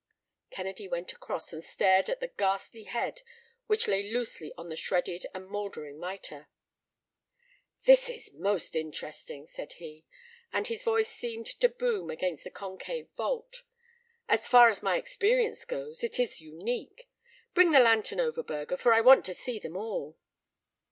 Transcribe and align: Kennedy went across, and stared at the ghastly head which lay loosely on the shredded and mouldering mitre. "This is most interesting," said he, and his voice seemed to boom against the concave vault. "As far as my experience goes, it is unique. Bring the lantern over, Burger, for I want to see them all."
Kennedy 0.49 0.87
went 0.87 1.13
across, 1.13 1.53
and 1.53 1.63
stared 1.63 2.09
at 2.09 2.19
the 2.19 2.27
ghastly 2.35 2.85
head 2.85 3.21
which 3.67 3.87
lay 3.87 4.01
loosely 4.09 4.51
on 4.57 4.67
the 4.67 4.75
shredded 4.75 5.27
and 5.31 5.45
mouldering 5.47 5.99
mitre. 5.99 6.47
"This 7.85 8.09
is 8.09 8.33
most 8.33 8.75
interesting," 8.75 9.45
said 9.45 9.73
he, 9.73 10.07
and 10.51 10.65
his 10.65 10.83
voice 10.83 11.07
seemed 11.07 11.45
to 11.45 11.69
boom 11.69 12.09
against 12.09 12.43
the 12.43 12.49
concave 12.49 13.09
vault. 13.15 13.61
"As 14.27 14.47
far 14.47 14.69
as 14.69 14.81
my 14.81 14.97
experience 14.97 15.65
goes, 15.65 16.03
it 16.03 16.19
is 16.19 16.41
unique. 16.41 17.07
Bring 17.53 17.69
the 17.69 17.79
lantern 17.79 18.19
over, 18.19 18.41
Burger, 18.41 18.77
for 18.77 18.93
I 18.95 19.01
want 19.01 19.23
to 19.25 19.35
see 19.35 19.59
them 19.59 19.77
all." 19.77 20.17